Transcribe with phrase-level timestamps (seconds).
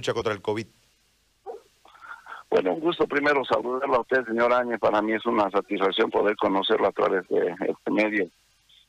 [0.00, 0.66] lucha contra el COVID.
[2.48, 4.80] Bueno, un gusto primero saludarlo a usted, señor Áñez.
[4.80, 8.26] Para mí es una satisfacción poder conocerlo a través de este medio.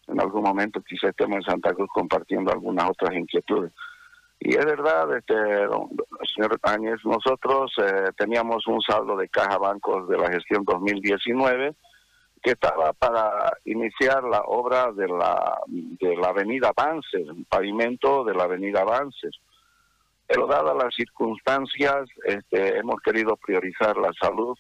[0.08, 3.74] En algún momento quizá estemos en Santa Cruz compartiendo algunas otras inquietudes.
[4.39, 5.36] Y es verdad, este,
[6.34, 11.75] señor Áñez, nosotros eh, teníamos un saldo de caja bancos de la gestión 2019
[12.41, 16.71] que estaba para iniciar la obra de la, de la avenida
[17.14, 19.36] el pavimento de la avenida Avances.
[20.32, 24.57] Pero dadas las circunstancias, este, hemos querido priorizar la salud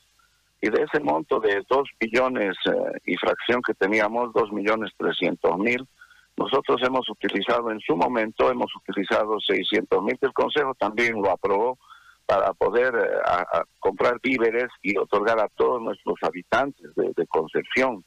[0.59, 5.57] y de ese monto de 2 millones eh, y fracción que teníamos, 2 millones 300
[5.57, 5.87] mil,
[6.35, 11.31] nosotros hemos utilizado en su momento, hemos utilizado 600 mil, que el Consejo también lo
[11.31, 11.79] aprobó
[12.25, 18.03] para poder eh, comprar víveres y otorgar a todos nuestros habitantes de, Concepción.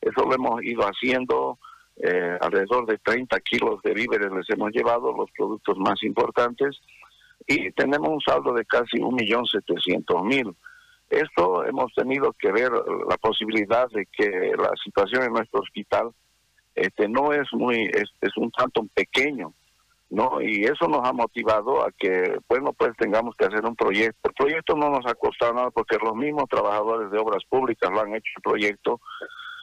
[0.00, 1.60] Eso lo hemos ido haciendo,
[1.96, 6.80] eh, alrededor de 30 kilos de víveres les hemos llevado, los productos más importantes,
[7.46, 10.54] y tenemos un saldo de casi 1.700.000.
[11.10, 12.70] Esto hemos tenido que ver
[13.08, 16.10] la posibilidad de que la situación en nuestro hospital
[16.74, 19.52] este no es muy es, es un tanto pequeño
[20.10, 20.40] ¿no?
[20.40, 24.28] Y eso nos ha motivado a que, bueno, pues tengamos que hacer un proyecto.
[24.28, 28.00] El proyecto no nos ha costado nada porque los mismos trabajadores de obras públicas lo
[28.00, 29.00] han hecho el proyecto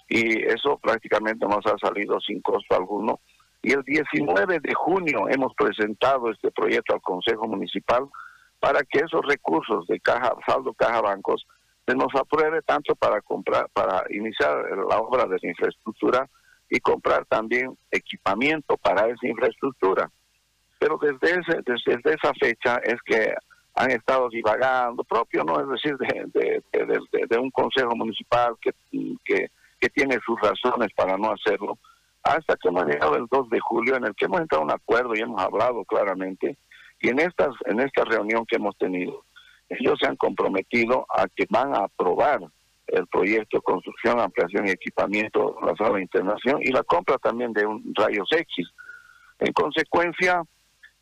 [0.09, 3.21] y eso prácticamente nos ha salido sin costo alguno.
[3.63, 8.07] Y el 19 de junio hemos presentado este proyecto al Consejo Municipal
[8.59, 11.45] para que esos recursos de caja, saldo caja bancos,
[11.85, 14.55] se nos apruebe tanto para comprar, para iniciar
[14.89, 16.29] la obra de la infraestructura
[16.69, 20.09] y comprar también equipamiento para esa infraestructura.
[20.79, 23.33] Pero desde, ese, desde, esa fecha es que
[23.75, 25.59] han estado divagando, propio, ¿no?
[25.59, 28.71] Es decir, de, un consejo municipal que,
[29.25, 29.49] que,
[29.89, 31.77] tiene sus razones para no hacerlo,
[32.23, 34.71] hasta que hemos llegado el 2 de julio, en el que hemos entrado a un
[34.71, 36.57] acuerdo y hemos hablado claramente,
[36.99, 39.25] y en, estas, en esta reunión que hemos tenido,
[39.69, 42.41] ellos se han comprometido a que van a aprobar
[42.87, 47.65] el proyecto de construcción, ampliación y equipamiento sala de internación y la compra también de
[47.65, 48.67] un rayos X.
[49.39, 50.43] En consecuencia,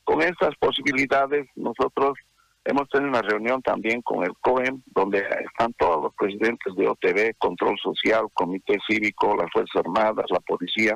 [0.04, 2.14] con estas posibilidades, nosotros
[2.70, 7.36] hemos tenido una reunión también con el COEM, donde están todos los presidentes de OTV,
[7.38, 10.96] Control Social, Comité Cívico, las Fuerzas Armadas, la Policía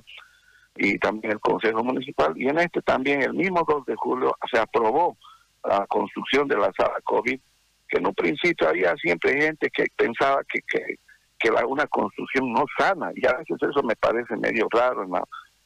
[0.76, 2.34] y también el Consejo Municipal.
[2.36, 5.18] Y en este también, el mismo 2 de julio, se aprobó
[5.64, 7.40] la construcción de la sala COVID,
[7.88, 10.98] que en un principio había siempre gente que pensaba que, que,
[11.40, 15.04] que una construcción no sana, y a veces eso me parece medio raro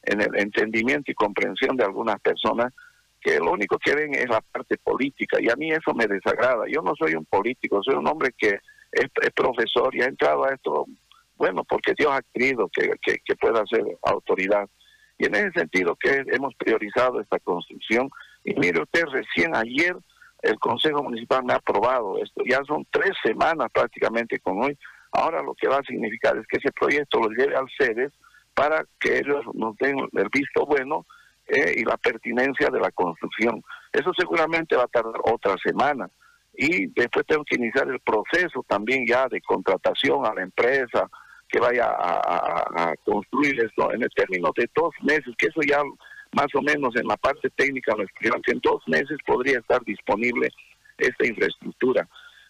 [0.04, 2.72] en el entendimiento y comprensión de algunas personas
[3.20, 6.64] que lo único que ven es la parte política y a mí eso me desagrada.
[6.68, 8.58] Yo no soy un político, soy un hombre que
[8.92, 10.86] es, profesor y ha entrado a esto,
[11.36, 14.68] bueno, porque Dios ha querido que, que, pueda ser autoridad.
[15.18, 18.08] Y en ese sentido que hemos priorizado esta construcción.
[18.44, 19.96] Y mire usted, recién ayer
[20.42, 22.42] el Consejo Municipal me ha aprobado esto.
[22.48, 24.78] Ya son tres semanas prácticamente con hoy.
[25.12, 28.12] Ahora lo que va a significar es que ese proyecto lo lleve al CEDES
[28.54, 31.06] para que ellos nos den el visto bueno
[31.48, 33.62] eh, y la pertinencia de la construcción.
[33.92, 36.08] Eso seguramente va a tardar otra semana.
[36.54, 41.08] Y después tengo que iniciar el proceso también ya de contratación a la empresa
[41.48, 45.82] que vaya a, construir esto en el término de dos meses, que eso ya
[46.32, 48.04] más o menos en la parte técnica lo
[48.42, 50.50] que en dos meses podría estar disponible
[50.98, 52.06] esta infraestructura.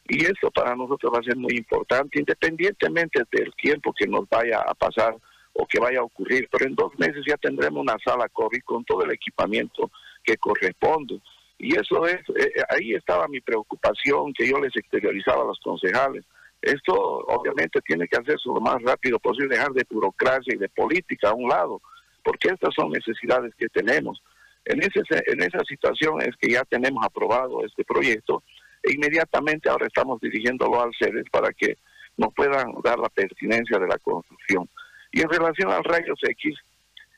[0.09, 4.63] Y eso para nosotros va a ser muy importante, independientemente del tiempo que nos vaya
[4.67, 5.15] a pasar
[5.53, 8.85] o que vaya a ocurrir, pero en dos meses ya tendremos una sala COVID con
[8.85, 9.91] todo el equipamiento
[10.23, 11.21] que corresponde.
[11.59, 15.59] Y eso es, eh, eh, ahí estaba mi preocupación que yo les exteriorizaba a los
[15.61, 16.25] concejales.
[16.63, 21.31] Esto obviamente tiene que hacerse lo más rápido posible, dejar de burocracia y de política
[21.31, 21.81] a un lado,
[22.23, 24.23] porque estas son necesidades que tenemos.
[24.65, 28.43] En, ese, en esa situación es que ya tenemos aprobado este proyecto
[28.83, 31.79] e inmediatamente ahora estamos dirigiéndolo al CEDES para que
[32.17, 34.69] nos puedan dar la pertinencia de la construcción.
[35.11, 36.55] Y en relación al rayos X,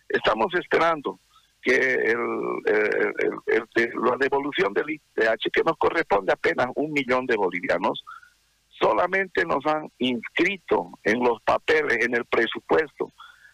[0.08, 1.18] estamos esperando
[1.62, 2.18] que el,
[4.02, 8.02] la devolución del ITH, que nos corresponde apenas un millón de bolivianos,
[8.80, 13.12] solamente nos han inscrito en los papeles, en el presupuesto,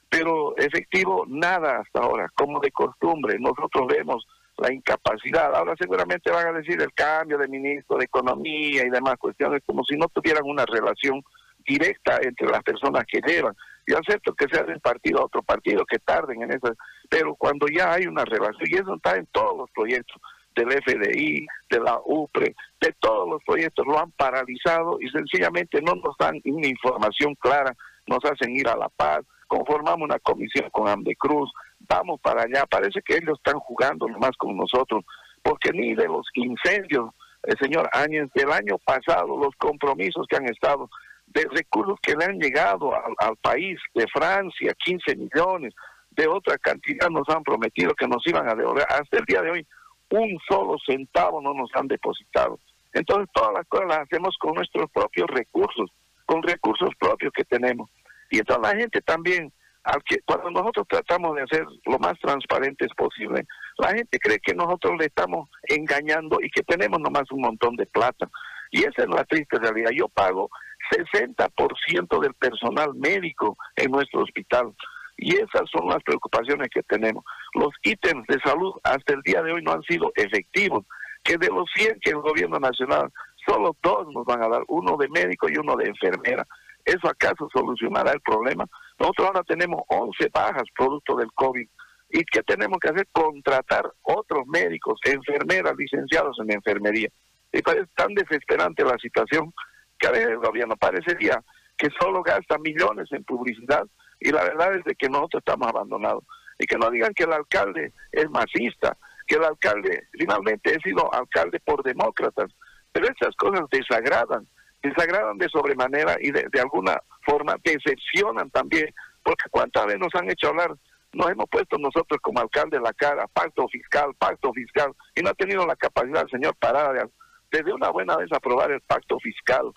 [0.08, 3.36] pero efectivo nada hasta ahora, como de costumbre.
[3.40, 4.24] Nosotros vemos
[4.58, 5.54] la incapacidad.
[5.54, 9.84] Ahora seguramente van a decir el cambio de ministro de Economía y demás cuestiones, como
[9.84, 11.22] si no tuvieran una relación
[11.66, 13.54] directa entre las personas que llevan.
[13.86, 16.74] Yo acepto que sea de partido a otro partido, que tarden en eso,
[17.08, 20.20] pero cuando ya hay una relación, y eso está en todos los proyectos
[20.56, 25.94] del FDI, de la UPRE, de todos los proyectos, lo han paralizado y sencillamente no
[25.94, 30.86] nos dan una información clara, nos hacen ir a La Paz, conformamos una comisión con
[31.18, 35.04] Cruz, vamos para allá, parece que ellos están jugando más con nosotros,
[35.42, 37.10] porque ni de los incendios
[37.46, 40.90] el señor Áñez, del año pasado, los compromisos que han estado,
[41.26, 45.74] de recursos que le han llegado al, país, de Francia, 15 millones,
[46.10, 48.86] de otra cantidad nos han prometido que nos iban a devolver.
[48.88, 49.66] Hasta el día de hoy,
[50.10, 52.58] un solo centavo no nos han depositado.
[52.92, 55.90] Entonces, todas las cosas las hacemos con nuestros propios recursos,
[56.24, 57.90] con recursos propios que tenemos.
[58.30, 59.52] Y entonces la gente también,
[59.84, 63.46] al que, cuando nosotros tratamos de hacer lo más transparentes posible,
[63.78, 67.86] la gente cree que nosotros le estamos engañando y que tenemos nomás un montón de
[67.86, 68.28] plata.
[68.70, 69.90] Y esa es la triste realidad.
[69.94, 70.48] Yo pago
[70.90, 74.74] 60% del personal médico en nuestro hospital.
[75.16, 77.24] Y esas son las preocupaciones que tenemos.
[77.54, 80.84] Los ítems de salud hasta el día de hoy no han sido efectivos.
[81.24, 83.10] Que de los 100 que el gobierno nacional,
[83.46, 86.46] solo dos nos van a dar, uno de médico y uno de enfermera.
[86.84, 88.64] ¿Eso acaso solucionará el problema?
[88.98, 91.66] Nosotros ahora tenemos 11 bajas producto del COVID.
[92.10, 93.08] ¿Y qué tenemos que hacer?
[93.10, 97.08] Contratar otros médicos, enfermeras, licenciados en enfermería.
[97.52, 99.52] Y parece tan desesperante la situación
[99.98, 101.42] que a veces el gobierno parecería
[101.76, 103.84] que solo gasta millones en publicidad
[104.20, 106.24] y la verdad es de que nosotros estamos abandonados.
[106.58, 108.96] Y que no digan que el alcalde es masista,
[109.26, 112.50] que el alcalde finalmente ha sido alcalde por demócratas,
[112.92, 114.48] pero esas cosas desagradan
[114.82, 120.48] desagradan de sobremanera y de, alguna forma decepcionan también, porque cuántas veces nos han hecho
[120.48, 120.74] hablar,
[121.12, 125.34] nos hemos puesto nosotros como alcalde la cara, pacto fiscal, pacto fiscal, y no ha
[125.34, 129.72] tenido la capacidad el señor Parada de, de una buena vez aprobar el pacto fiscal.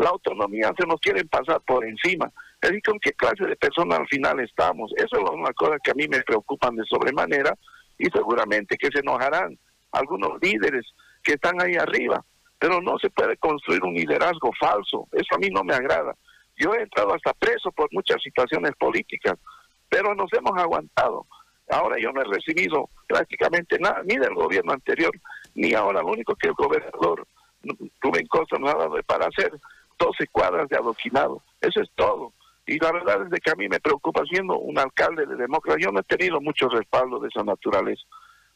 [0.00, 2.30] La autonomía se nos quieren pasar por encima.
[2.60, 4.92] Es decir, ¿con qué clase de personas al final estamos?
[4.96, 7.56] Eso es una cosa que a mí me preocupan de sobremanera
[7.98, 9.58] y seguramente que se enojarán
[9.92, 10.86] algunos líderes
[11.22, 12.24] que están ahí arriba
[12.60, 15.08] pero no se puede construir un liderazgo falso.
[15.12, 16.14] Eso a mí no me agrada.
[16.56, 19.38] Yo he entrado hasta preso por muchas situaciones políticas,
[19.88, 21.26] pero nos hemos aguantado.
[21.70, 25.10] Ahora yo no he recibido prácticamente nada, ni del gobierno anterior,
[25.54, 26.02] ni ahora.
[26.02, 27.26] Lo único que el gobernador
[28.02, 29.52] Rubén Costa nos ha dado para hacer
[30.00, 31.42] 12 cuadras de adoquinado.
[31.60, 32.32] Eso es todo.
[32.66, 35.84] Y la verdad es de que a mí me preocupa siendo un alcalde de democracia.
[35.86, 38.02] Yo no he tenido mucho respaldo de esa naturaleza.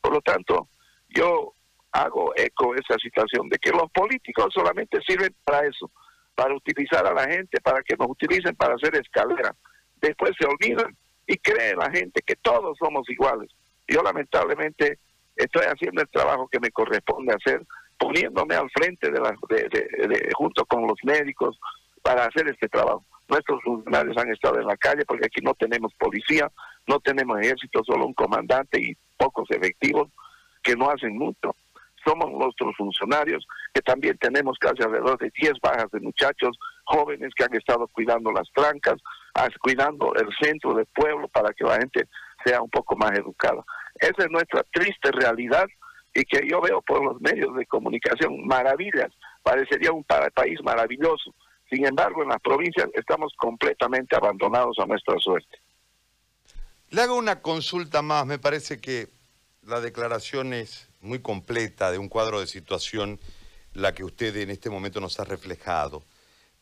[0.01, 0.69] Por lo tanto,
[1.09, 1.53] yo
[1.93, 5.91] hago eco esa situación de que los políticos solamente sirven para eso,
[6.35, 9.55] para utilizar a la gente, para que nos utilicen para hacer escalera.
[10.01, 13.51] Después se olvidan y cree la gente que todos somos iguales.
[13.87, 14.99] Yo lamentablemente
[15.37, 17.65] estoy haciendo el trabajo que me corresponde hacer,
[17.99, 21.59] poniéndome al frente de, la, de, junto con los médicos
[22.03, 23.05] para hacer este trabajo.
[23.29, 26.51] Nuestros funcionarios han estado en la calle porque aquí no tenemos policía,
[26.87, 30.09] no tenemos ejército, solo un comandante y pocos efectivos
[30.63, 31.55] que no hacen mucho
[32.05, 37.45] somos nuestros funcionarios, que también tenemos casi alrededor de 10 bajas de muchachos jóvenes que
[37.45, 38.97] han estado cuidando las trancas,
[39.61, 42.09] cuidando el centro del pueblo para que la gente
[42.45, 43.65] sea un poco más educada.
[43.97, 45.67] Esa es nuestra triste realidad
[46.15, 49.11] y que yo veo por los medios de comunicación maravillas,
[49.43, 51.35] parecería un país maravilloso.
[51.69, 55.59] Sin embargo, en las provincias estamos completamente abandonados a nuestra suerte.
[56.91, 59.09] Le hago una consulta más, me parece que
[59.63, 63.19] la declaración es muy completa de un cuadro de situación
[63.73, 66.05] la que usted en este momento nos ha reflejado.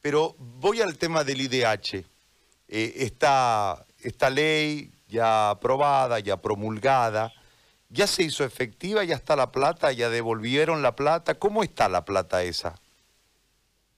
[0.01, 2.05] Pero voy al tema del IDH.
[2.69, 7.33] Eh, esta, esta ley ya aprobada, ya promulgada,
[7.93, 11.39] ya se hizo efectiva, ya está la plata, ya devolvieron la plata.
[11.39, 12.75] ¿Cómo está la plata esa?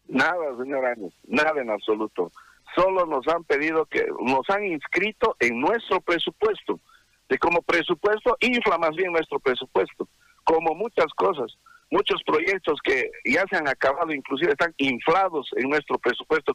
[0.08, 2.30] Nada, señor Áñez, nada en absoluto.
[2.74, 6.80] Solo nos han pedido que nos han inscrito en nuestro presupuesto.
[7.28, 10.08] De como presupuesto, infla más bien nuestro presupuesto
[10.44, 11.56] como muchas cosas,
[11.90, 16.54] muchos proyectos que ya se han acabado, inclusive están inflados en nuestro presupuesto.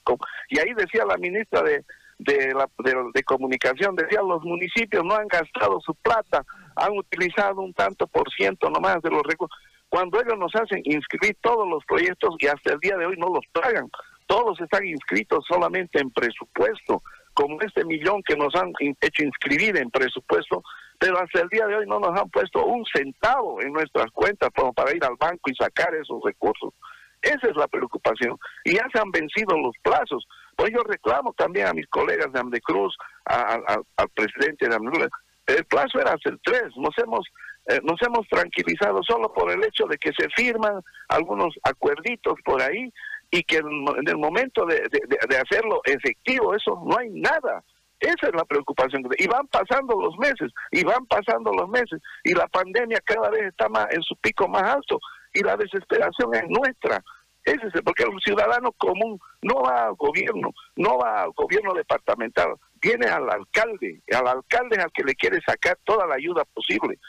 [0.49, 1.83] Y ahí decía la ministra de,
[2.19, 2.69] de, la,
[3.13, 6.45] de, Comunicación, decía los municipios no han gastado su plata,
[6.79, 9.57] han utilizado un tanto por ciento nomás de los recursos.
[9.89, 13.27] Cuando ellos nos hacen inscribir todos los proyectos y hasta el día de hoy no
[13.27, 13.89] los pagan,
[14.27, 17.01] todos están inscritos solamente en presupuesto,
[17.33, 20.61] como este millón que nos han hecho inscribir en presupuesto,
[20.99, 24.49] pero hasta el día de hoy no nos han puesto un centavo en nuestras cuentas
[24.75, 26.73] para ir al banco y sacar esos recursos.
[27.21, 28.37] Esa es la preocupación.
[28.63, 30.27] Y ya se han vencido los plazos.
[30.55, 32.95] Pues yo reclamo también a mis colegas de Amdecruz,
[33.25, 35.09] al presidente de Amdecruz,
[35.57, 36.77] el plazo era hasta el 3.
[36.77, 37.25] Nos hemos,
[37.67, 42.61] eh, nos hemos tranquilizado solo por el hecho de que se firman algunos acuerditos por
[42.61, 42.91] ahí
[43.31, 44.81] y que en el momento de,
[45.29, 47.63] de hacerlo efectivo, eso no hay nada.
[47.99, 49.03] Esa es la preocupación.
[49.17, 53.47] Y van pasando los meses, y van pasando los meses, y la pandemia cada vez
[53.47, 54.99] está más en su pico más alto,
[55.33, 57.03] y la desesperación es nuestra.
[57.43, 62.53] Ese es porque el ciudadano común no va al gobierno, no va al gobierno departamental,
[62.81, 66.99] viene al alcalde, al alcalde es al que le quiere sacar toda la ayuda posible.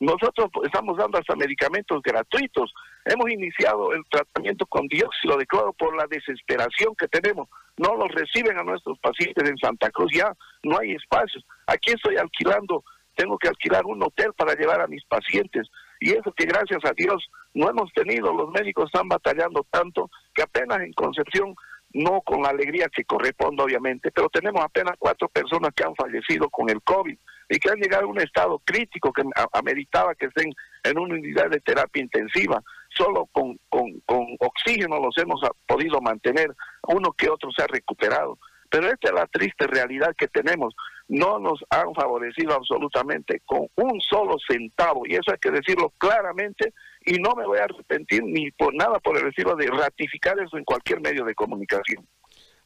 [0.00, 2.72] Nosotros estamos dando hasta medicamentos gratuitos
[3.06, 7.48] Hemos iniciado el tratamiento con dióxido de cloro por la desesperación que tenemos.
[7.76, 11.44] No los reciben a nuestros pacientes en Santa Cruz, ya no hay espacios.
[11.66, 12.82] Aquí estoy alquilando,
[13.14, 15.68] tengo que alquilar un hotel para llevar a mis pacientes.
[16.00, 20.42] Y eso que gracias a Dios no hemos tenido, los médicos están batallando tanto que
[20.42, 21.54] apenas en Concepción
[21.94, 26.50] no con la alegría que corresponde obviamente, pero tenemos apenas cuatro personas que han fallecido
[26.50, 27.16] con el COVID
[27.48, 29.22] y que han llegado a un estado crítico que
[29.52, 32.62] ameritaba que estén en una unidad de terapia intensiva.
[32.88, 36.54] Solo con, con, con oxígeno los hemos podido mantener,
[36.88, 38.38] uno que otro se ha recuperado.
[38.70, 40.74] Pero esta es la triste realidad que tenemos.
[41.06, 46.72] No nos han favorecido absolutamente con un solo centavo, y eso hay que decirlo claramente,
[47.04, 50.56] y no me voy a arrepentir ni por nada por el estilo de ratificar eso
[50.56, 52.06] en cualquier medio de comunicación.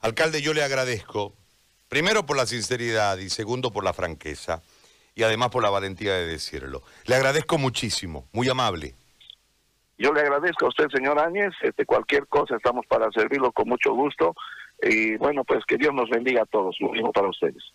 [0.01, 1.35] Alcalde, yo le agradezco,
[1.89, 4.63] primero por la sinceridad y segundo por la franqueza,
[5.15, 6.83] y además por la valentía de decirlo.
[7.07, 8.95] Le agradezco muchísimo, muy amable.
[9.99, 13.93] Yo le agradezco a usted, señor Áñez, este, cualquier cosa estamos para servirlo con mucho
[13.95, 14.37] gusto.
[14.81, 17.73] Y bueno, pues que Dios nos bendiga a todos, lo mismo para ustedes.